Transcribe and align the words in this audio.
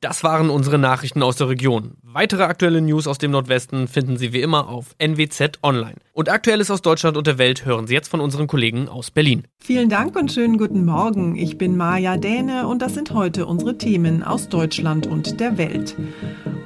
Das 0.00 0.22
waren 0.22 0.48
unsere 0.48 0.78
Nachrichten 0.78 1.24
aus 1.24 1.34
der 1.34 1.48
Region. 1.48 1.96
Weitere 2.04 2.44
aktuelle 2.44 2.80
News 2.80 3.08
aus 3.08 3.18
dem 3.18 3.32
Nordwesten 3.32 3.88
finden 3.88 4.16
Sie 4.16 4.32
wie 4.32 4.42
immer 4.42 4.68
auf 4.68 4.94
NWZ 4.98 5.58
Online. 5.64 5.96
Und 6.12 6.28
Aktuelles 6.28 6.70
aus 6.70 6.82
Deutschland 6.82 7.16
und 7.16 7.26
der 7.26 7.36
Welt 7.36 7.64
hören 7.64 7.88
Sie 7.88 7.94
jetzt 7.94 8.06
von 8.06 8.20
unseren 8.20 8.46
Kollegen 8.46 8.88
aus 8.88 9.10
Berlin. 9.10 9.48
Vielen 9.58 9.88
Dank 9.88 10.14
und 10.14 10.30
schönen 10.30 10.56
guten 10.56 10.84
Morgen. 10.84 11.34
Ich 11.34 11.58
bin 11.58 11.76
Maja 11.76 12.16
Däne 12.16 12.68
und 12.68 12.80
das 12.80 12.94
sind 12.94 13.10
heute 13.10 13.46
unsere 13.46 13.76
Themen 13.76 14.22
aus 14.22 14.48
Deutschland 14.48 15.08
und 15.08 15.40
der 15.40 15.58
Welt. 15.58 15.96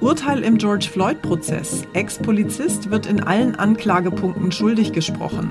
Urteil 0.03 0.43
im 0.43 0.59
George 0.59 0.91
Floyd-Prozess. 0.93 1.85
Ex-Polizist 1.95 2.91
wird 2.91 3.07
in 3.07 3.23
allen 3.23 3.55
Anklagepunkten 3.55 4.53
schuldig 4.53 4.93
gesprochen. 4.93 5.51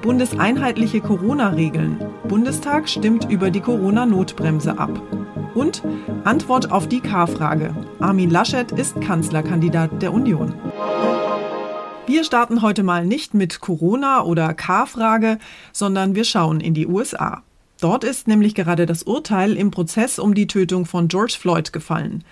Bundeseinheitliche 0.00 1.02
Corona-Regeln. 1.02 2.00
Bundestag 2.28 2.88
stimmt 2.88 3.30
über 3.30 3.50
die 3.50 3.60
Corona-Notbremse 3.60 4.78
ab. 4.78 5.02
Und 5.58 5.82
Antwort 6.22 6.70
auf 6.70 6.88
die 6.88 7.00
K-Frage. 7.00 7.74
Armin 7.98 8.30
Laschet 8.30 8.70
ist 8.70 9.00
Kanzlerkandidat 9.00 10.00
der 10.00 10.12
Union. 10.12 10.54
Wir 12.06 12.22
starten 12.22 12.62
heute 12.62 12.84
mal 12.84 13.04
nicht 13.04 13.34
mit 13.34 13.58
Corona 13.58 14.22
oder 14.22 14.54
K-Frage, 14.54 15.38
sondern 15.72 16.14
wir 16.14 16.22
schauen 16.22 16.60
in 16.60 16.74
die 16.74 16.86
USA. 16.86 17.42
Dort 17.80 18.04
ist 18.04 18.28
nämlich 18.28 18.54
gerade 18.54 18.86
das 18.86 19.02
Urteil 19.02 19.56
im 19.56 19.72
Prozess 19.72 20.20
um 20.20 20.32
die 20.32 20.46
Tötung 20.46 20.86
von 20.86 21.08
George 21.08 21.36
Floyd 21.36 21.72
gefallen. 21.72 22.22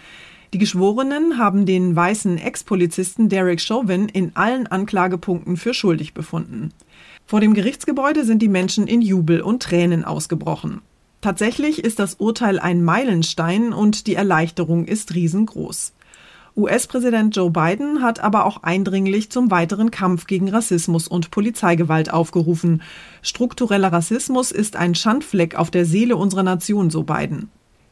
Die 0.55 0.59
Geschworenen 0.59 1.37
haben 1.37 1.67
den 1.67 1.97
weißen 1.97 2.39
Ex-Polizisten 2.39 3.29
Derek 3.29 3.61
Chauvin 3.61 4.09
in 4.09 4.37
allen 4.37 4.69
Anklagepunkten 4.69 5.57
für 5.57 5.75
schuldig 5.75 6.15
befunden. 6.15 6.73
Vor 7.27 7.41
dem 7.41 7.55
Gerichtsgebäude 7.55 8.25
sind 8.25 8.41
die 8.41 8.49
Menschen 8.49 8.87
in 8.87 9.03
Jubel 9.03 9.41
und 9.41 9.65
Tränen 9.65 10.05
ausgebrochen. 10.05 10.81
Tatsächlich 11.21 11.83
ist 11.83 11.99
das 11.99 12.15
Urteil 12.15 12.59
ein 12.59 12.85
Meilenstein 12.85 13.73
und 13.73 14.07
die 14.07 14.15
Erleichterung 14.15 14.85
ist 14.85 15.15
riesengroß. 15.15 15.93
US-Präsident 16.57 17.37
Joe 17.37 17.51
Biden 17.51 18.01
hat 18.03 18.21
aber 18.21 18.47
auch 18.47 18.63
eindringlich 18.63 19.31
zum 19.31 19.51
weiteren 19.51 19.91
Kampf 19.91 20.27
gegen 20.27 20.49
Rassismus 20.49 21.07
und 21.07 21.31
Polizeigewalt 21.31 22.11
aufgerufen. 22.11 22.81
Struktureller 23.21 23.93
Rassismus 23.93 24.53
ist 24.53 24.75
ein 24.75 24.95
Schandfleck 24.95 25.55
auf 25.57 25.71
der 25.71 25.85
Seele 25.85 26.17
unserer 26.17 26.43
Nation, 26.43 26.89
so 26.89 27.03
Biden. 27.03 27.51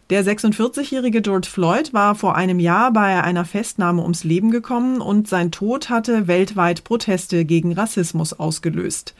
Der 0.08 0.24
46-jährige 0.24 1.20
George 1.20 1.48
Floyd 1.50 1.92
war 1.92 2.14
vor 2.14 2.36
einem 2.36 2.58
Jahr 2.58 2.92
bei 2.92 3.22
einer 3.22 3.44
Festnahme 3.44 4.02
ums 4.02 4.24
Leben 4.24 4.50
gekommen 4.50 5.00
und 5.00 5.28
sein 5.28 5.50
Tod 5.50 5.90
hatte 5.90 6.26
weltweit 6.26 6.84
Proteste 6.84 7.44
gegen 7.44 7.72
Rassismus 7.72 8.32
ausgelöst. 8.32 9.14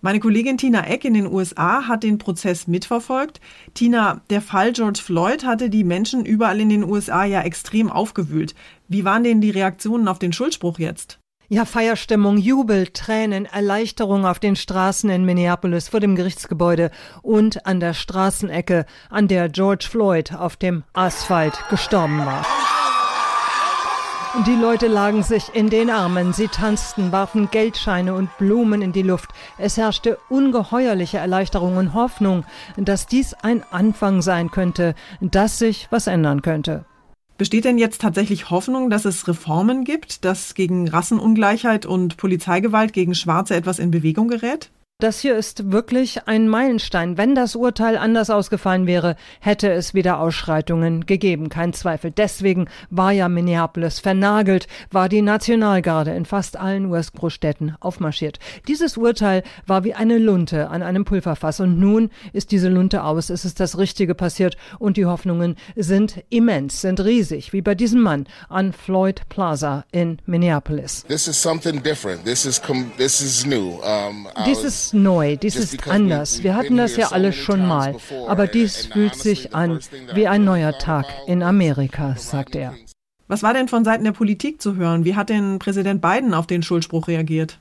Meine 0.00 0.20
Kollegin 0.20 0.58
Tina 0.58 0.86
Eck 0.86 1.04
in 1.04 1.14
den 1.14 1.26
USA 1.26 1.88
hat 1.88 2.02
den 2.02 2.18
Prozess 2.18 2.66
mitverfolgt. 2.66 3.40
Tina, 3.74 4.20
der 4.30 4.42
Fall 4.42 4.72
George 4.72 5.00
Floyd 5.02 5.44
hatte 5.44 5.70
die 5.70 5.84
Menschen 5.84 6.24
überall 6.24 6.60
in 6.60 6.68
den 6.68 6.84
USA 6.84 7.24
ja 7.24 7.42
extrem 7.42 7.90
aufgewühlt. 7.90 8.54
Wie 8.88 9.04
waren 9.04 9.24
denn 9.24 9.40
die 9.40 9.50
Reaktionen 9.50 10.08
auf 10.08 10.18
den 10.18 10.32
Schuldspruch 10.32 10.78
jetzt? 10.78 11.18
Ja, 11.48 11.64
Feierstimmung, 11.64 12.38
Jubel, 12.38 12.88
Tränen, 12.88 13.46
Erleichterung 13.46 14.26
auf 14.26 14.40
den 14.40 14.56
Straßen 14.56 15.08
in 15.10 15.24
Minneapolis 15.24 15.88
vor 15.88 16.00
dem 16.00 16.16
Gerichtsgebäude 16.16 16.90
und 17.22 17.66
an 17.66 17.78
der 17.78 17.94
Straßenecke, 17.94 18.84
an 19.10 19.28
der 19.28 19.48
George 19.48 19.86
Floyd 19.88 20.34
auf 20.34 20.56
dem 20.56 20.82
Asphalt 20.92 21.56
gestorben 21.70 22.18
war. 22.18 22.44
Die 24.44 24.54
Leute 24.54 24.86
lagen 24.86 25.22
sich 25.22 25.54
in 25.54 25.70
den 25.70 25.88
Armen, 25.88 26.34
sie 26.34 26.48
tanzten, 26.48 27.10
warfen 27.10 27.48
Geldscheine 27.50 28.12
und 28.12 28.28
Blumen 28.36 28.82
in 28.82 28.92
die 28.92 29.02
Luft. 29.02 29.30
Es 29.56 29.78
herrschte 29.78 30.18
ungeheuerliche 30.28 31.16
Erleichterung 31.16 31.78
und 31.78 31.94
Hoffnung, 31.94 32.44
dass 32.76 33.06
dies 33.06 33.32
ein 33.32 33.64
Anfang 33.70 34.20
sein 34.20 34.50
könnte, 34.50 34.94
dass 35.22 35.58
sich 35.58 35.88
was 35.90 36.06
ändern 36.06 36.42
könnte. 36.42 36.84
Besteht 37.38 37.64
denn 37.64 37.78
jetzt 37.78 38.02
tatsächlich 38.02 38.50
Hoffnung, 38.50 38.90
dass 38.90 39.06
es 39.06 39.26
Reformen 39.26 39.84
gibt, 39.84 40.24
dass 40.26 40.54
gegen 40.54 40.86
Rassenungleichheit 40.86 41.86
und 41.86 42.18
Polizeigewalt 42.18 42.92
gegen 42.92 43.14
Schwarze 43.14 43.56
etwas 43.56 43.78
in 43.78 43.90
Bewegung 43.90 44.28
gerät? 44.28 44.70
Das 44.98 45.20
hier 45.20 45.36
ist 45.36 45.72
wirklich 45.72 46.26
ein 46.26 46.48
Meilenstein. 46.48 47.18
Wenn 47.18 47.34
das 47.34 47.54
Urteil 47.54 47.98
anders 47.98 48.30
ausgefallen 48.30 48.86
wäre, 48.86 49.16
hätte 49.40 49.70
es 49.70 49.92
wieder 49.92 50.18
Ausschreitungen 50.18 51.04
gegeben, 51.04 51.50
kein 51.50 51.74
Zweifel. 51.74 52.10
Deswegen 52.10 52.66
war 52.88 53.12
ja 53.12 53.28
Minneapolis 53.28 53.98
vernagelt, 53.98 54.68
war 54.90 55.10
die 55.10 55.20
Nationalgarde 55.20 56.14
in 56.14 56.24
fast 56.24 56.56
allen 56.56 56.86
US-Großstädten 56.86 57.76
aufmarschiert. 57.78 58.38
Dieses 58.68 58.96
Urteil 58.96 59.42
war 59.66 59.84
wie 59.84 59.92
eine 59.92 60.16
Lunte 60.16 60.70
an 60.70 60.82
einem 60.82 61.04
Pulverfass 61.04 61.60
und 61.60 61.78
nun 61.78 62.08
ist 62.32 62.50
diese 62.50 62.70
Lunte 62.70 63.04
aus, 63.04 63.28
es 63.28 63.44
ist 63.44 63.60
das 63.60 63.76
Richtige 63.76 64.14
passiert 64.14 64.56
und 64.78 64.96
die 64.96 65.04
Hoffnungen 65.04 65.56
sind 65.76 66.24
immens, 66.30 66.80
sind 66.80 67.00
riesig, 67.00 67.52
wie 67.52 67.60
bei 67.60 67.74
diesem 67.74 68.00
Mann 68.00 68.26
an 68.48 68.72
Floyd 68.72 69.28
Plaza 69.28 69.84
in 69.92 70.22
Minneapolis. 70.24 71.04
This 71.06 71.28
is 71.28 71.36
something 71.36 71.82
different. 71.82 72.24
This 72.24 72.46
is 72.46 72.62
this 72.96 73.20
is 73.20 73.44
new. 73.44 73.78
Um, 73.82 74.26
ist 74.86 74.94
neu, 74.94 75.36
dies 75.36 75.56
ist 75.56 75.88
anders. 75.88 76.44
Wir 76.44 76.54
hatten 76.54 76.76
das 76.76 76.96
ja 76.96 77.08
alles 77.10 77.34
schon 77.34 77.66
mal, 77.66 77.96
aber 78.28 78.46
dies 78.46 78.86
fühlt 78.86 79.16
sich 79.16 79.54
an 79.54 79.80
wie 80.14 80.28
ein 80.28 80.44
neuer 80.44 80.78
Tag 80.78 81.06
in 81.26 81.42
Amerika, 81.42 82.14
sagt 82.16 82.54
er. 82.54 82.74
Was 83.26 83.42
war 83.42 83.52
denn 83.52 83.66
von 83.66 83.84
Seiten 83.84 84.04
der 84.04 84.12
Politik 84.12 84.62
zu 84.62 84.76
hören? 84.76 85.04
Wie 85.04 85.16
hat 85.16 85.28
denn 85.28 85.58
Präsident 85.58 86.00
Biden 86.00 86.34
auf 86.34 86.46
den 86.46 86.62
Schuldspruch 86.62 87.08
reagiert? 87.08 87.58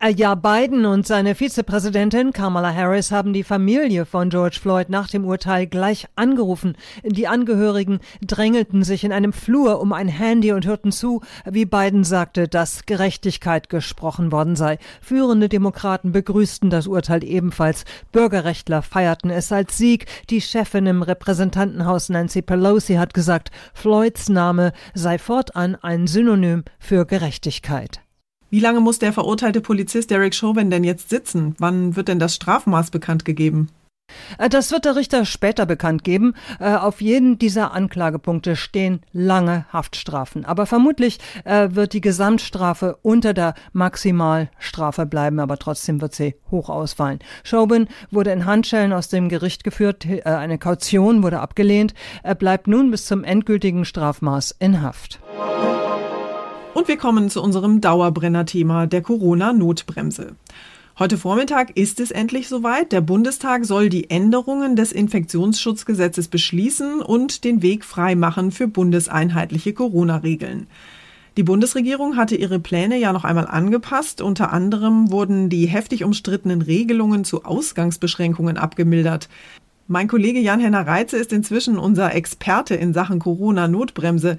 Äh, 0.00 0.10
ja, 0.10 0.34
Biden 0.34 0.86
und 0.86 1.06
seine 1.06 1.34
Vizepräsidentin 1.34 2.32
Kamala 2.32 2.72
Harris 2.74 3.10
haben 3.10 3.32
die 3.32 3.44
Familie 3.44 4.04
von 4.04 4.30
George 4.30 4.58
Floyd 4.60 4.88
nach 4.88 5.08
dem 5.08 5.24
Urteil 5.24 5.66
gleich 5.66 6.06
angerufen. 6.16 6.76
Die 7.04 7.28
Angehörigen 7.28 8.00
drängelten 8.20 8.82
sich 8.82 9.04
in 9.04 9.12
einem 9.12 9.32
Flur 9.32 9.80
um 9.80 9.92
ein 9.92 10.08
Handy 10.08 10.52
und 10.52 10.66
hörten 10.66 10.92
zu, 10.92 11.22
wie 11.44 11.64
Biden 11.64 12.04
sagte, 12.04 12.48
dass 12.48 12.86
Gerechtigkeit 12.86 13.68
gesprochen 13.68 14.32
worden 14.32 14.56
sei. 14.56 14.78
Führende 15.00 15.48
Demokraten 15.48 16.12
begrüßten 16.12 16.70
das 16.70 16.86
Urteil 16.86 17.24
ebenfalls. 17.24 17.84
Bürgerrechtler 18.12 18.82
feierten 18.82 19.30
es 19.30 19.52
als 19.52 19.76
Sieg. 19.76 20.06
Die 20.30 20.40
Chefin 20.40 20.86
im 20.86 21.02
Repräsentantenhaus 21.02 22.08
Nancy 22.08 22.42
Pelosi 22.42 22.94
hat 22.94 23.14
gesagt, 23.14 23.50
Floyds 23.74 24.28
Name 24.28 24.72
sei 24.94 25.18
fortan 25.18 25.76
ein 25.76 26.06
Synonym 26.06 26.64
für 26.78 27.06
Gerechtigkeit. 27.06 28.05
Wie 28.48 28.60
lange 28.60 28.80
muss 28.80 28.98
der 28.98 29.12
verurteilte 29.12 29.60
Polizist 29.60 30.10
Derek 30.10 30.34
Chauvin 30.34 30.70
denn 30.70 30.84
jetzt 30.84 31.10
sitzen? 31.10 31.54
Wann 31.58 31.96
wird 31.96 32.08
denn 32.08 32.18
das 32.18 32.36
Strafmaß 32.36 32.90
bekannt 32.90 33.24
gegeben? 33.24 33.70
Äh, 34.38 34.48
das 34.48 34.70
wird 34.70 34.84
der 34.84 34.96
Richter 34.96 35.24
später 35.24 35.66
bekannt 35.66 36.04
geben. 36.04 36.34
Äh, 36.60 36.74
auf 36.74 37.00
jeden 37.00 37.38
dieser 37.38 37.72
Anklagepunkte 37.72 38.56
stehen 38.56 39.00
lange 39.12 39.66
Haftstrafen. 39.72 40.44
Aber 40.44 40.66
vermutlich 40.66 41.18
äh, 41.44 41.70
wird 41.72 41.92
die 41.92 42.00
Gesamtstrafe 42.00 42.98
unter 43.02 43.34
der 43.34 43.54
Maximalstrafe 43.72 45.06
bleiben, 45.06 45.40
aber 45.40 45.58
trotzdem 45.58 46.00
wird 46.00 46.14
sie 46.14 46.36
hoch 46.50 46.68
ausfallen. 46.68 47.18
Chauvin 47.42 47.88
wurde 48.10 48.30
in 48.30 48.46
Handschellen 48.46 48.92
aus 48.92 49.08
dem 49.08 49.28
Gericht 49.28 49.64
geführt. 49.64 50.06
Eine 50.24 50.58
Kaution 50.58 51.22
wurde 51.22 51.40
abgelehnt. 51.40 51.94
Er 52.22 52.34
bleibt 52.34 52.68
nun 52.68 52.90
bis 52.90 53.06
zum 53.06 53.24
endgültigen 53.24 53.84
Strafmaß 53.84 54.54
in 54.58 54.82
Haft. 54.82 55.20
Und 56.76 56.88
wir 56.88 56.98
kommen 56.98 57.30
zu 57.30 57.42
unserem 57.42 57.80
Dauerbrenner-Thema 57.80 58.86
der 58.86 59.00
Corona-Notbremse. 59.00 60.36
Heute 60.98 61.16
Vormittag 61.16 61.74
ist 61.74 62.00
es 62.00 62.10
endlich 62.10 62.48
soweit. 62.48 62.92
Der 62.92 63.00
Bundestag 63.00 63.64
soll 63.64 63.88
die 63.88 64.10
Änderungen 64.10 64.76
des 64.76 64.92
Infektionsschutzgesetzes 64.92 66.28
beschließen 66.28 67.00
und 67.00 67.44
den 67.44 67.62
Weg 67.62 67.82
freimachen 67.82 68.50
für 68.50 68.68
bundeseinheitliche 68.68 69.72
Corona-Regeln. 69.72 70.66
Die 71.38 71.44
Bundesregierung 71.44 72.18
hatte 72.18 72.36
ihre 72.36 72.58
Pläne 72.58 72.98
ja 72.98 73.14
noch 73.14 73.24
einmal 73.24 73.46
angepasst. 73.46 74.20
Unter 74.20 74.52
anderem 74.52 75.10
wurden 75.10 75.48
die 75.48 75.64
heftig 75.64 76.04
umstrittenen 76.04 76.60
Regelungen 76.60 77.24
zu 77.24 77.46
Ausgangsbeschränkungen 77.46 78.58
abgemildert. 78.58 79.30
Mein 79.88 80.08
Kollege 80.08 80.40
Jan-Henner 80.40 80.86
Reitze 80.86 81.16
ist 81.16 81.32
inzwischen 81.32 81.78
unser 81.78 82.14
Experte 82.14 82.74
in 82.74 82.92
Sachen 82.92 83.18
Corona-Notbremse. 83.18 84.36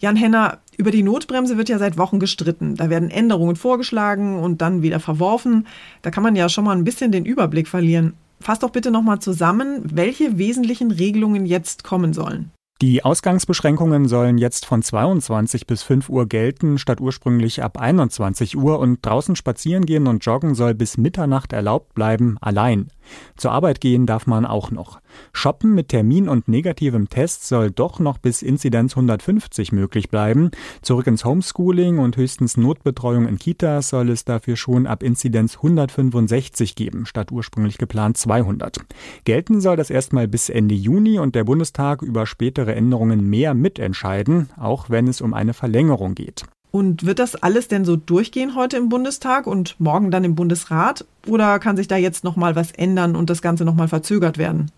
Jan 0.00 0.16
Henner, 0.16 0.60
über 0.78 0.90
die 0.90 1.02
Notbremse 1.02 1.58
wird 1.58 1.68
ja 1.68 1.78
seit 1.78 1.98
Wochen 1.98 2.18
gestritten. 2.18 2.74
Da 2.74 2.88
werden 2.88 3.10
Änderungen 3.10 3.54
vorgeschlagen 3.54 4.38
und 4.38 4.62
dann 4.62 4.80
wieder 4.80 4.98
verworfen. 4.98 5.66
Da 6.00 6.10
kann 6.10 6.22
man 6.22 6.36
ja 6.36 6.48
schon 6.48 6.64
mal 6.64 6.74
ein 6.74 6.84
bisschen 6.84 7.12
den 7.12 7.26
Überblick 7.26 7.68
verlieren. 7.68 8.14
Fass 8.40 8.60
doch 8.60 8.70
bitte 8.70 8.90
nochmal 8.90 9.18
zusammen, 9.18 9.82
welche 9.84 10.38
wesentlichen 10.38 10.90
Regelungen 10.90 11.44
jetzt 11.44 11.84
kommen 11.84 12.14
sollen. 12.14 12.50
Die 12.80 13.04
Ausgangsbeschränkungen 13.04 14.08
sollen 14.08 14.38
jetzt 14.38 14.64
von 14.64 14.80
22 14.82 15.66
bis 15.66 15.82
5 15.82 16.08
Uhr 16.08 16.26
gelten, 16.26 16.78
statt 16.78 17.02
ursprünglich 17.02 17.62
ab 17.62 17.76
21 17.78 18.56
Uhr 18.56 18.78
und 18.78 19.04
draußen 19.04 19.36
spazieren 19.36 19.84
gehen 19.84 20.06
und 20.06 20.24
joggen 20.24 20.54
soll 20.54 20.72
bis 20.72 20.96
Mitternacht 20.96 21.52
erlaubt 21.52 21.92
bleiben, 21.92 22.38
allein. 22.40 22.88
Zur 23.36 23.52
Arbeit 23.52 23.80
gehen 23.80 24.06
darf 24.06 24.26
man 24.26 24.46
auch 24.46 24.70
noch. 24.70 25.00
Shoppen 25.32 25.74
mit 25.74 25.88
Termin 25.88 26.28
und 26.28 26.48
negativem 26.48 27.08
Test 27.08 27.46
soll 27.48 27.70
doch 27.70 27.98
noch 27.98 28.18
bis 28.18 28.42
Inzidenz 28.42 28.92
150 28.92 29.72
möglich 29.72 30.10
bleiben. 30.10 30.50
Zurück 30.82 31.06
ins 31.06 31.24
Homeschooling 31.24 31.98
und 31.98 32.16
höchstens 32.16 32.56
Notbetreuung 32.56 33.26
in 33.26 33.38
Kitas 33.38 33.88
soll 33.88 34.10
es 34.10 34.24
dafür 34.24 34.56
schon 34.56 34.86
ab 34.86 35.02
Inzidenz 35.02 35.56
165 35.56 36.74
geben, 36.74 37.06
statt 37.06 37.32
ursprünglich 37.32 37.78
geplant 37.78 38.16
200. 38.16 38.78
Gelten 39.24 39.60
soll 39.60 39.76
das 39.76 39.90
erstmal 39.90 40.28
bis 40.28 40.48
Ende 40.48 40.74
Juni 40.74 41.18
und 41.18 41.34
der 41.34 41.44
Bundestag 41.44 42.02
über 42.02 42.26
spätere 42.26 42.74
Änderungen 42.74 43.28
mehr 43.28 43.54
mitentscheiden, 43.54 44.50
auch 44.56 44.90
wenn 44.90 45.08
es 45.08 45.20
um 45.20 45.34
eine 45.34 45.54
Verlängerung 45.54 46.14
geht. 46.14 46.44
Und 46.70 47.04
wird 47.04 47.18
das 47.18 47.34
alles 47.34 47.68
denn 47.68 47.84
so 47.84 47.96
durchgehen 47.96 48.54
heute 48.54 48.76
im 48.76 48.88
Bundestag 48.88 49.46
und 49.46 49.78
morgen 49.80 50.10
dann 50.10 50.24
im 50.24 50.34
Bundesrat? 50.34 51.04
Oder 51.26 51.58
kann 51.58 51.76
sich 51.76 51.88
da 51.88 51.96
jetzt 51.96 52.22
noch 52.22 52.36
mal 52.36 52.54
was 52.54 52.72
ändern 52.72 53.16
und 53.16 53.28
das 53.28 53.42
Ganze 53.42 53.64
noch 53.64 53.74
mal 53.74 53.88
verzögert 53.88 54.38
werden? 54.38 54.70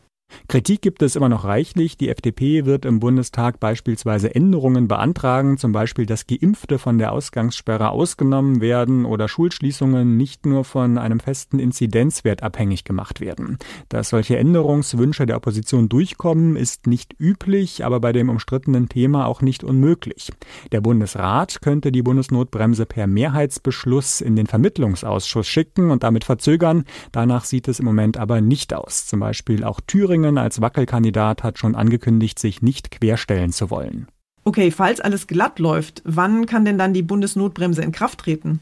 Kritik 0.49 0.83
gibt 0.83 1.03
es 1.03 1.17
immer 1.17 1.29
noch 1.29 1.45
reichlich. 1.45 1.97
Die 1.97 2.09
FDP 2.09 2.65
wird 2.65 2.85
im 2.85 3.01
Bundestag 3.01 3.61
beispielsweise 3.61 4.35
Änderungen 4.35 4.89
beantragen, 4.89 5.59
zum 5.59 5.73
Beispiel, 5.73 6.07
dass 6.07 6.27
Geimpfte 6.27 6.79
von 6.79 6.99
der 6.99 7.13
Ausgangssperre 7.13 7.91
ausgenommen 7.91 8.61
werden 8.61 9.05
oder 9.05 9.29
Schulschließungen 9.29 10.17
nicht 10.17 10.47
nur 10.47 10.65
von 10.65 10.99
einem 10.99 11.21
festen 11.21 11.59
Inzidenzwert 11.59 12.43
abhängig 12.43 12.85
gemacht 12.85 13.21
werden. 13.21 13.59
Dass 13.89 14.11
solche 14.11 14.37
Änderungswünsche 14.37 15.27
der 15.27 15.37
Opposition 15.37 15.89
durchkommen, 15.89 16.57
ist 16.57 16.87
nicht 16.87 17.15
üblich, 17.19 17.85
aber 17.85 18.01
bei 18.01 18.13
dem 18.13 18.29
umstrittenen 18.29 18.89
Thema 18.89 19.27
auch 19.27 19.43
nicht 19.43 19.65
unmöglich. 19.65 20.33
Der 20.73 20.81
Bundesrat 20.81 21.61
könnte 21.63 21.93
die 21.93 22.03
Bundesnotbremse 22.03 22.87
per 22.87 23.07
Mehrheitsbeschluss 23.07 24.21
in 24.21 24.37
den 24.37 24.47
Vermittlungsausschuss 24.47 25.47
schicken 25.47 25.91
und 25.91 26.03
damit 26.03 26.25
verzögern. 26.25 26.85
Danach 27.13 27.45
sieht 27.45 27.69
es 27.69 27.79
im 27.79 27.85
Moment 27.85 28.17
aber 28.17 28.41
nicht 28.41 28.75
aus. 28.75 29.07
Zum 29.07 29.21
Beispiel 29.21 29.65
auch 29.65 29.81
Thüringen 29.81 30.22
Thüringen 30.23 30.39
als 30.39 30.61
Wackelkandidat 30.61 31.43
hat 31.43 31.59
schon 31.59 31.75
angekündigt, 31.75 32.39
sich 32.39 32.63
nicht 32.63 32.93
querstellen 32.93 33.53
zu 33.53 33.71
wollen. 33.71 34.07
Okay, 34.45 34.71
falls 34.71 35.01
alles 35.01 35.27
glatt 35.27 35.59
läuft, 35.59 36.01
wann 36.05 36.47
kann 36.47 36.65
denn 36.65 36.79
dann 36.79 36.95
die 36.95 37.03
Bundesnotbremse 37.03 37.83
in 37.83 37.91
Kraft 37.91 38.21
treten? 38.21 38.61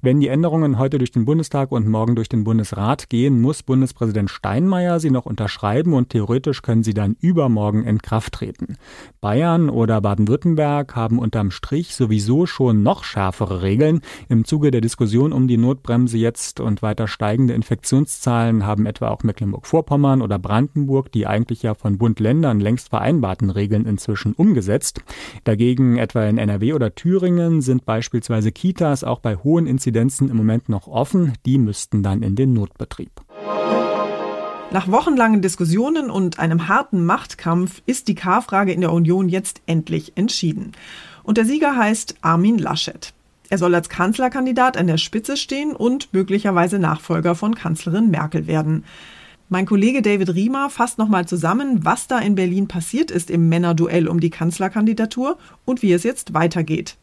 Wenn 0.00 0.20
die 0.20 0.28
Änderungen 0.28 0.78
heute 0.78 0.98
durch 0.98 1.12
den 1.12 1.24
Bundestag 1.24 1.70
und 1.70 1.86
morgen 1.86 2.16
durch 2.16 2.28
den 2.28 2.44
Bundesrat 2.44 3.08
gehen, 3.08 3.40
muss 3.40 3.62
Bundespräsident 3.62 4.30
Steinmeier 4.30 5.00
sie 5.00 5.10
noch 5.10 5.26
unterschreiben 5.26 5.94
und 5.94 6.10
theoretisch 6.10 6.62
können 6.62 6.82
sie 6.82 6.94
dann 6.94 7.16
übermorgen 7.20 7.84
in 7.84 8.02
Kraft 8.02 8.34
treten. 8.34 8.76
Bayern 9.20 9.70
oder 9.70 10.00
Baden-Württemberg 10.00 10.96
haben 10.96 11.18
unterm 11.18 11.50
Strich 11.50 11.94
sowieso 11.94 12.46
schon 12.46 12.82
noch 12.82 13.04
schärfere 13.04 13.62
Regeln. 13.62 14.00
Im 14.28 14.44
Zuge 14.44 14.70
der 14.70 14.80
Diskussion 14.80 15.32
um 15.32 15.46
die 15.46 15.56
Notbremse 15.56 16.18
jetzt 16.18 16.60
und 16.60 16.82
weiter 16.82 17.06
steigende 17.06 17.54
Infektionszahlen 17.54 18.66
haben 18.66 18.86
etwa 18.86 19.08
auch 19.08 19.22
Mecklenburg-Vorpommern 19.22 20.22
oder 20.22 20.38
Brandenburg 20.38 21.12
die 21.12 21.26
eigentlich 21.26 21.62
ja 21.62 21.74
von 21.74 21.98
Bund-Ländern 21.98 22.60
längst 22.60 22.88
vereinbarten 22.88 23.50
Regeln 23.50 23.86
inzwischen 23.86 24.32
umgesetzt. 24.32 25.00
Dagegen 25.44 25.96
etwa 25.98 26.24
in 26.24 26.38
NRW 26.38 26.72
oder 26.72 26.94
Thüringen 26.94 27.60
sind 27.60 27.84
beispielsweise 27.84 28.52
Kitas 28.52 29.04
auch 29.04 29.20
bei 29.20 29.36
hohen 29.36 29.66
Inzidenzen 29.72 30.30
im 30.30 30.36
Moment 30.36 30.68
noch 30.68 30.86
offen. 30.86 31.32
Die 31.44 31.58
müssten 31.58 32.04
dann 32.04 32.22
in 32.22 32.36
den 32.36 32.52
Notbetrieb. 32.52 33.10
Nach 34.70 34.90
wochenlangen 34.90 35.42
Diskussionen 35.42 36.10
und 36.10 36.38
einem 36.38 36.68
harten 36.68 37.04
Machtkampf 37.04 37.82
ist 37.86 38.08
die 38.08 38.14
K-Frage 38.14 38.72
in 38.72 38.80
der 38.82 38.92
Union 38.92 39.28
jetzt 39.28 39.60
endlich 39.66 40.12
entschieden. 40.14 40.72
Und 41.24 41.36
der 41.36 41.44
Sieger 41.44 41.76
heißt 41.76 42.16
Armin 42.20 42.58
Laschet. 42.58 43.12
Er 43.50 43.58
soll 43.58 43.74
als 43.74 43.88
Kanzlerkandidat 43.88 44.76
an 44.76 44.86
der 44.86 44.96
Spitze 44.96 45.36
stehen 45.36 45.76
und 45.76 46.12
möglicherweise 46.12 46.78
Nachfolger 46.78 47.34
von 47.34 47.54
Kanzlerin 47.54 48.10
Merkel 48.10 48.46
werden. 48.46 48.84
Mein 49.50 49.66
Kollege 49.66 50.00
David 50.00 50.34
Riemer 50.34 50.70
fasst 50.70 50.96
nochmal 50.96 51.26
zusammen, 51.26 51.84
was 51.84 52.06
da 52.08 52.18
in 52.18 52.34
Berlin 52.34 52.68
passiert 52.68 53.10
ist 53.10 53.30
im 53.30 53.50
Männerduell 53.50 54.08
um 54.08 54.20
die 54.20 54.30
Kanzlerkandidatur 54.30 55.36
und 55.66 55.82
wie 55.82 55.92
es 55.92 56.04
jetzt 56.04 56.32
weitergeht. 56.32 56.96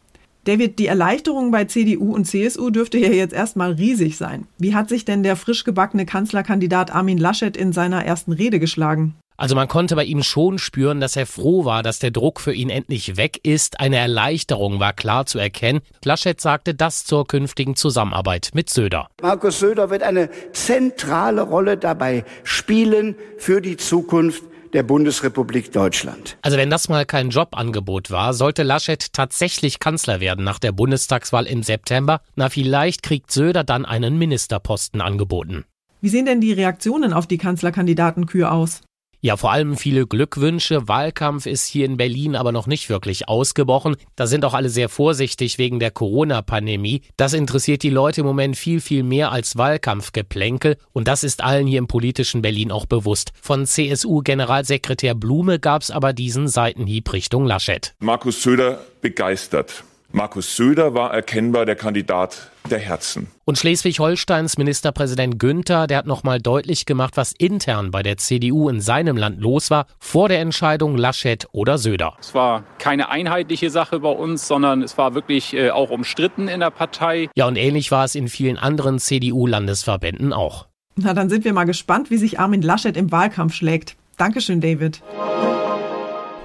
David, 0.44 0.78
die 0.78 0.86
Erleichterung 0.86 1.50
bei 1.50 1.66
CDU 1.66 2.14
und 2.14 2.24
CSU 2.24 2.70
dürfte 2.70 2.98
ja 2.98 3.10
jetzt 3.10 3.34
erstmal 3.34 3.72
riesig 3.72 4.16
sein. 4.16 4.46
Wie 4.58 4.74
hat 4.74 4.88
sich 4.88 5.04
denn 5.04 5.22
der 5.22 5.36
frisch 5.36 5.64
gebackene 5.64 6.06
Kanzlerkandidat 6.06 6.94
Armin 6.94 7.18
Laschet 7.18 7.56
in 7.56 7.72
seiner 7.72 8.04
ersten 8.04 8.32
Rede 8.32 8.58
geschlagen? 8.58 9.14
Also 9.40 9.54
man 9.54 9.68
konnte 9.68 9.96
bei 9.96 10.04
ihm 10.04 10.22
schon 10.22 10.58
spüren, 10.58 11.00
dass 11.00 11.16
er 11.16 11.24
froh 11.24 11.64
war, 11.64 11.82
dass 11.82 11.98
der 11.98 12.10
Druck 12.10 12.40
für 12.40 12.52
ihn 12.52 12.68
endlich 12.68 13.16
weg 13.16 13.40
ist. 13.42 13.80
Eine 13.80 13.96
Erleichterung 13.96 14.80
war 14.80 14.92
klar 14.92 15.24
zu 15.24 15.38
erkennen. 15.38 15.80
Laschet 16.04 16.38
sagte 16.38 16.74
das 16.74 17.06
zur 17.06 17.26
künftigen 17.26 17.74
Zusammenarbeit 17.74 18.50
mit 18.52 18.68
Söder. 18.68 19.08
Markus 19.22 19.58
Söder 19.58 19.88
wird 19.88 20.02
eine 20.02 20.28
zentrale 20.52 21.40
Rolle 21.40 21.78
dabei 21.78 22.26
spielen 22.44 23.14
für 23.38 23.62
die 23.62 23.78
Zukunft 23.78 24.42
der 24.72 24.82
Bundesrepublik 24.82 25.72
Deutschland. 25.72 26.36
Also 26.42 26.56
wenn 26.56 26.70
das 26.70 26.88
mal 26.88 27.06
kein 27.06 27.30
Jobangebot 27.30 28.10
war, 28.10 28.34
sollte 28.34 28.62
Laschet 28.62 29.12
tatsächlich 29.12 29.80
Kanzler 29.80 30.20
werden 30.20 30.44
nach 30.44 30.58
der 30.58 30.72
Bundestagswahl 30.72 31.46
im 31.46 31.62
September. 31.62 32.20
Na, 32.36 32.48
vielleicht 32.48 33.02
kriegt 33.02 33.30
Söder 33.30 33.64
dann 33.64 33.84
einen 33.84 34.18
Ministerposten 34.18 35.00
angeboten. 35.00 35.64
Wie 36.00 36.08
sehen 36.08 36.26
denn 36.26 36.40
die 36.40 36.52
Reaktionen 36.52 37.12
auf 37.12 37.26
die 37.26 37.38
Kanzlerkandidatenkür 37.38 38.52
aus? 38.52 38.80
Ja, 39.22 39.36
vor 39.36 39.52
allem 39.52 39.76
viele 39.76 40.06
Glückwünsche. 40.06 40.88
Wahlkampf 40.88 41.44
ist 41.44 41.66
hier 41.66 41.84
in 41.84 41.98
Berlin 41.98 42.34
aber 42.34 42.52
noch 42.52 42.66
nicht 42.66 42.88
wirklich 42.88 43.28
ausgebrochen. 43.28 43.96
Da 44.16 44.26
sind 44.26 44.46
auch 44.46 44.54
alle 44.54 44.70
sehr 44.70 44.88
vorsichtig 44.88 45.58
wegen 45.58 45.78
der 45.78 45.90
Corona-Pandemie. 45.90 47.02
Das 47.18 47.34
interessiert 47.34 47.82
die 47.82 47.90
Leute 47.90 48.22
im 48.22 48.26
Moment 48.26 48.56
viel, 48.56 48.80
viel 48.80 49.02
mehr 49.02 49.30
als 49.30 49.58
Wahlkampfgeplänkel. 49.58 50.78
Und 50.92 51.06
das 51.06 51.22
ist 51.22 51.44
allen 51.44 51.66
hier 51.66 51.80
im 51.80 51.86
politischen 51.86 52.40
Berlin 52.40 52.72
auch 52.72 52.86
bewusst. 52.86 53.32
Von 53.42 53.66
CSU-Generalsekretär 53.66 55.14
Blume 55.14 55.58
gab 55.58 55.82
es 55.82 55.90
aber 55.90 56.14
diesen 56.14 56.48
Seitenhieb 56.48 57.12
Richtung 57.12 57.44
Laschet. 57.44 57.94
Markus 57.98 58.42
Söder 58.42 58.80
begeistert. 59.02 59.84
Markus 60.12 60.56
Söder 60.56 60.92
war 60.92 61.14
erkennbar 61.14 61.66
der 61.66 61.76
Kandidat 61.76 62.50
der 62.68 62.80
Herzen. 62.80 63.28
Und 63.44 63.58
Schleswig-Holsteins 63.58 64.58
Ministerpräsident 64.58 65.38
Günther, 65.38 65.86
der 65.86 65.98
hat 65.98 66.06
nochmal 66.06 66.40
deutlich 66.40 66.84
gemacht, 66.84 67.16
was 67.16 67.32
intern 67.32 67.92
bei 67.92 68.02
der 68.02 68.16
CDU 68.16 68.68
in 68.68 68.80
seinem 68.80 69.16
Land 69.16 69.40
los 69.40 69.70
war, 69.70 69.86
vor 70.00 70.28
der 70.28 70.40
Entscheidung 70.40 70.96
Laschet 70.96 71.46
oder 71.52 71.78
Söder. 71.78 72.16
Es 72.18 72.34
war 72.34 72.64
keine 72.78 73.08
einheitliche 73.08 73.70
Sache 73.70 74.00
bei 74.00 74.10
uns, 74.10 74.48
sondern 74.48 74.82
es 74.82 74.98
war 74.98 75.14
wirklich 75.14 75.54
äh, 75.54 75.70
auch 75.70 75.90
umstritten 75.90 76.48
in 76.48 76.58
der 76.58 76.70
Partei. 76.70 77.28
Ja, 77.36 77.46
und 77.46 77.56
ähnlich 77.56 77.92
war 77.92 78.04
es 78.04 78.16
in 78.16 78.26
vielen 78.26 78.58
anderen 78.58 78.98
CDU-Landesverbänden 78.98 80.32
auch. 80.32 80.66
Na, 80.96 81.14
dann 81.14 81.28
sind 81.30 81.44
wir 81.44 81.52
mal 81.52 81.64
gespannt, 81.64 82.10
wie 82.10 82.16
sich 82.16 82.40
Armin 82.40 82.62
Laschet 82.62 82.96
im 82.96 83.12
Wahlkampf 83.12 83.54
schlägt. 83.54 83.94
Dankeschön, 84.16 84.60
David. 84.60 85.02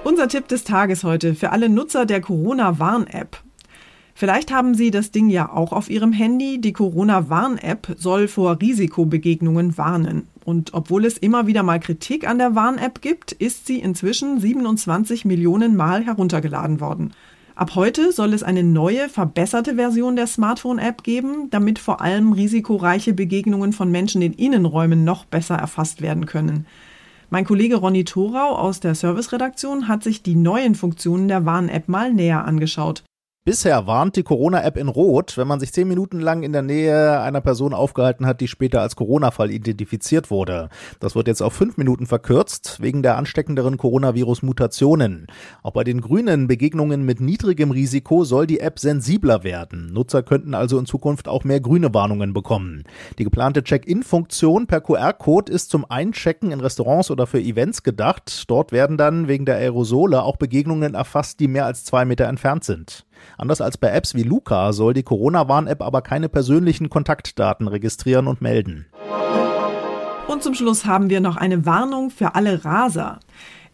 Unser 0.04 0.28
Tipp 0.28 0.46
des 0.46 0.62
Tages 0.62 1.02
heute 1.02 1.34
für 1.34 1.50
alle 1.50 1.68
Nutzer 1.68 2.06
der 2.06 2.20
Corona-Warn-App. 2.20 3.42
Vielleicht 4.18 4.50
haben 4.50 4.74
Sie 4.74 4.90
das 4.90 5.10
Ding 5.10 5.28
ja 5.28 5.52
auch 5.52 5.74
auf 5.74 5.90
Ihrem 5.90 6.10
Handy. 6.10 6.58
Die 6.58 6.72
Corona-Warn-App 6.72 7.96
soll 7.98 8.28
vor 8.28 8.58
Risikobegegnungen 8.62 9.76
warnen. 9.76 10.26
Und 10.46 10.72
obwohl 10.72 11.04
es 11.04 11.18
immer 11.18 11.46
wieder 11.46 11.62
mal 11.62 11.80
Kritik 11.80 12.26
an 12.26 12.38
der 12.38 12.54
Warn-App 12.54 13.02
gibt, 13.02 13.32
ist 13.32 13.66
sie 13.66 13.78
inzwischen 13.78 14.40
27 14.40 15.26
Millionen 15.26 15.76
Mal 15.76 16.02
heruntergeladen 16.02 16.80
worden. 16.80 17.12
Ab 17.56 17.74
heute 17.74 18.10
soll 18.10 18.32
es 18.32 18.42
eine 18.42 18.62
neue, 18.62 19.10
verbesserte 19.10 19.74
Version 19.74 20.16
der 20.16 20.28
Smartphone-App 20.28 21.02
geben, 21.02 21.50
damit 21.50 21.78
vor 21.78 22.00
allem 22.00 22.32
risikoreiche 22.32 23.12
Begegnungen 23.12 23.74
von 23.74 23.90
Menschen 23.90 24.22
in 24.22 24.32
Innenräumen 24.32 25.04
noch 25.04 25.26
besser 25.26 25.56
erfasst 25.56 26.00
werden 26.00 26.24
können. 26.24 26.64
Mein 27.28 27.44
Kollege 27.44 27.76
Ronny 27.76 28.04
Thorau 28.04 28.56
aus 28.56 28.80
der 28.80 28.94
Serviceredaktion 28.94 29.88
hat 29.88 30.02
sich 30.02 30.22
die 30.22 30.36
neuen 30.36 30.74
Funktionen 30.74 31.28
der 31.28 31.44
Warn-App 31.44 31.86
mal 31.88 32.14
näher 32.14 32.46
angeschaut. 32.46 33.02
Bisher 33.46 33.86
warnt 33.86 34.16
die 34.16 34.24
Corona-App 34.24 34.76
in 34.76 34.88
Rot, 34.88 35.38
wenn 35.38 35.46
man 35.46 35.60
sich 35.60 35.72
zehn 35.72 35.86
Minuten 35.86 36.18
lang 36.18 36.42
in 36.42 36.52
der 36.52 36.62
Nähe 36.62 37.20
einer 37.20 37.40
Person 37.40 37.74
aufgehalten 37.74 38.26
hat, 38.26 38.40
die 38.40 38.48
später 38.48 38.80
als 38.80 38.96
Corona-Fall 38.96 39.52
identifiziert 39.52 40.32
wurde. 40.32 40.68
Das 40.98 41.14
wird 41.14 41.28
jetzt 41.28 41.42
auf 41.42 41.52
fünf 41.52 41.76
Minuten 41.76 42.06
verkürzt, 42.06 42.78
wegen 42.80 43.04
der 43.04 43.16
ansteckenderen 43.16 43.76
Coronavirus-Mutationen. 43.76 45.28
Auch 45.62 45.70
bei 45.70 45.84
den 45.84 46.00
grünen 46.00 46.48
Begegnungen 46.48 47.04
mit 47.04 47.20
niedrigem 47.20 47.70
Risiko 47.70 48.24
soll 48.24 48.48
die 48.48 48.58
App 48.58 48.80
sensibler 48.80 49.44
werden. 49.44 49.92
Nutzer 49.92 50.24
könnten 50.24 50.52
also 50.52 50.76
in 50.76 50.86
Zukunft 50.86 51.28
auch 51.28 51.44
mehr 51.44 51.60
grüne 51.60 51.94
Warnungen 51.94 52.32
bekommen. 52.32 52.82
Die 53.20 53.24
geplante 53.24 53.62
Check-in-Funktion 53.62 54.66
per 54.66 54.80
QR-Code 54.80 55.52
ist 55.52 55.70
zum 55.70 55.88
Einchecken 55.88 56.50
in 56.50 56.58
Restaurants 56.58 57.12
oder 57.12 57.28
für 57.28 57.40
Events 57.40 57.84
gedacht. 57.84 58.42
Dort 58.48 58.72
werden 58.72 58.96
dann 58.96 59.28
wegen 59.28 59.46
der 59.46 59.58
Aerosole 59.58 60.24
auch 60.24 60.36
Begegnungen 60.36 60.94
erfasst, 60.94 61.38
die 61.38 61.46
mehr 61.46 61.66
als 61.66 61.84
zwei 61.84 62.04
Meter 62.04 62.24
entfernt 62.24 62.64
sind. 62.64 63.05
Anders 63.38 63.60
als 63.60 63.76
bei 63.76 63.88
Apps 63.88 64.14
wie 64.14 64.22
Luca 64.22 64.72
soll 64.72 64.94
die 64.94 65.02
Corona-Warn-App 65.02 65.82
aber 65.82 66.02
keine 66.02 66.28
persönlichen 66.28 66.90
Kontaktdaten 66.90 67.68
registrieren 67.68 68.26
und 68.26 68.40
melden. 68.40 68.86
Und 70.28 70.42
zum 70.42 70.54
Schluss 70.54 70.84
haben 70.84 71.08
wir 71.08 71.20
noch 71.20 71.36
eine 71.36 71.66
Warnung 71.66 72.10
für 72.10 72.34
alle 72.34 72.64
Raser. 72.64 73.20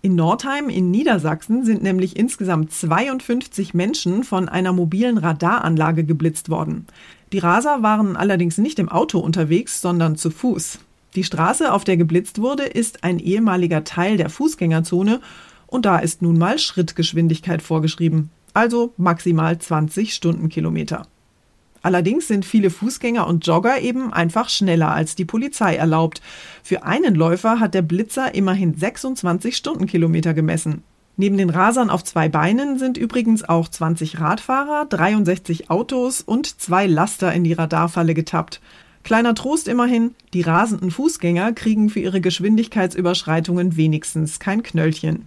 In 0.04 0.16
Nordheim 0.16 0.68
in 0.68 0.90
Niedersachsen 0.90 1.64
sind 1.64 1.82
nämlich 1.82 2.16
insgesamt 2.16 2.72
52 2.72 3.72
Menschen 3.72 4.24
von 4.24 4.48
einer 4.48 4.72
mobilen 4.72 5.16
Radaranlage 5.16 6.04
geblitzt 6.04 6.50
worden. 6.50 6.86
Die 7.32 7.38
Raser 7.38 7.82
waren 7.82 8.16
allerdings 8.16 8.58
nicht 8.58 8.78
im 8.78 8.88
Auto 8.88 9.20
unterwegs, 9.20 9.80
sondern 9.80 10.16
zu 10.16 10.30
Fuß. 10.30 10.80
Die 11.14 11.24
Straße, 11.24 11.72
auf 11.72 11.84
der 11.84 11.96
geblitzt 11.96 12.40
wurde, 12.40 12.64
ist 12.64 13.04
ein 13.04 13.18
ehemaliger 13.18 13.84
Teil 13.84 14.16
der 14.16 14.28
Fußgängerzone 14.28 15.20
und 15.66 15.86
da 15.86 15.98
ist 15.98 16.20
nun 16.20 16.36
mal 16.36 16.58
Schrittgeschwindigkeit 16.58 17.62
vorgeschrieben 17.62 18.30
also 18.54 18.92
maximal 18.96 19.58
20 19.58 20.14
Stundenkilometer. 20.14 21.06
Allerdings 21.82 22.28
sind 22.28 22.44
viele 22.44 22.70
Fußgänger 22.70 23.26
und 23.26 23.46
Jogger 23.46 23.80
eben 23.80 24.12
einfach 24.12 24.48
schneller 24.48 24.92
als 24.92 25.16
die 25.16 25.24
Polizei 25.24 25.74
erlaubt. 25.74 26.22
Für 26.62 26.84
einen 26.84 27.14
Läufer 27.14 27.58
hat 27.58 27.74
der 27.74 27.82
Blitzer 27.82 28.34
immerhin 28.34 28.74
26 28.74 29.56
Stundenkilometer 29.56 30.32
gemessen. 30.32 30.84
Neben 31.16 31.36
den 31.36 31.50
Rasern 31.50 31.90
auf 31.90 32.04
zwei 32.04 32.28
Beinen 32.28 32.78
sind 32.78 32.96
übrigens 32.96 33.46
auch 33.46 33.68
20 33.68 34.20
Radfahrer, 34.20 34.86
63 34.86 35.70
Autos 35.70 36.22
und 36.22 36.60
zwei 36.60 36.86
Laster 36.86 37.32
in 37.32 37.44
die 37.44 37.52
Radarfalle 37.52 38.14
getappt. 38.14 38.60
Kleiner 39.02 39.34
Trost 39.34 39.66
immerhin, 39.66 40.14
die 40.32 40.42
rasenden 40.42 40.92
Fußgänger 40.92 41.52
kriegen 41.52 41.90
für 41.90 42.00
ihre 42.00 42.20
Geschwindigkeitsüberschreitungen 42.20 43.76
wenigstens 43.76 44.38
kein 44.38 44.62
Knöllchen. 44.62 45.26